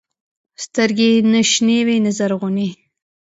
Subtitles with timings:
[0.63, 2.69] سترګې يې نه شنې وې نه زرغونې.